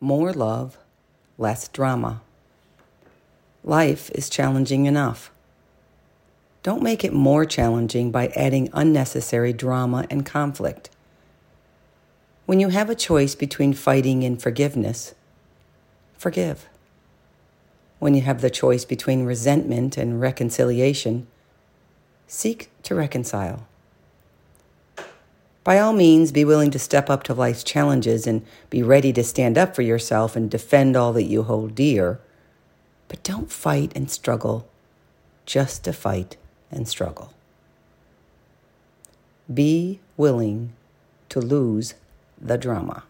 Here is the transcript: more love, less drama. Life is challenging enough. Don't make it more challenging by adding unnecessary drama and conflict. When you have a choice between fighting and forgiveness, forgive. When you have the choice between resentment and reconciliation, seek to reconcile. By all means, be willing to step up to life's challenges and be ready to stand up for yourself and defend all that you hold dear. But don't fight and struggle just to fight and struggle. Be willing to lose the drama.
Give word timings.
more 0.00 0.32
love, 0.32 0.78
less 1.36 1.68
drama. 1.68 2.20
Life 3.64 4.10
is 4.14 4.30
challenging 4.30 4.86
enough. 4.86 5.30
Don't 6.62 6.82
make 6.82 7.04
it 7.04 7.12
more 7.12 7.44
challenging 7.44 8.10
by 8.10 8.28
adding 8.28 8.68
unnecessary 8.72 9.52
drama 9.52 10.06
and 10.10 10.24
conflict. 10.24 10.90
When 12.46 12.60
you 12.60 12.68
have 12.68 12.88
a 12.88 12.94
choice 12.94 13.34
between 13.34 13.72
fighting 13.74 14.24
and 14.24 14.40
forgiveness, 14.40 15.14
forgive. 16.16 16.68
When 17.98 18.14
you 18.14 18.22
have 18.22 18.40
the 18.40 18.50
choice 18.50 18.84
between 18.84 19.24
resentment 19.24 19.96
and 19.96 20.20
reconciliation, 20.20 21.26
seek 22.26 22.70
to 22.84 22.94
reconcile. 22.94 23.66
By 25.68 25.80
all 25.80 25.92
means, 25.92 26.32
be 26.32 26.46
willing 26.46 26.70
to 26.70 26.78
step 26.78 27.10
up 27.10 27.24
to 27.24 27.34
life's 27.34 27.62
challenges 27.62 28.26
and 28.26 28.40
be 28.70 28.82
ready 28.82 29.12
to 29.12 29.22
stand 29.22 29.58
up 29.58 29.76
for 29.76 29.82
yourself 29.82 30.34
and 30.34 30.50
defend 30.50 30.96
all 30.96 31.12
that 31.12 31.24
you 31.24 31.42
hold 31.42 31.74
dear. 31.74 32.20
But 33.08 33.22
don't 33.22 33.52
fight 33.52 33.92
and 33.94 34.10
struggle 34.10 34.66
just 35.44 35.84
to 35.84 35.92
fight 35.92 36.38
and 36.70 36.88
struggle. 36.88 37.34
Be 39.52 40.00
willing 40.16 40.72
to 41.28 41.38
lose 41.38 41.92
the 42.40 42.56
drama. 42.56 43.02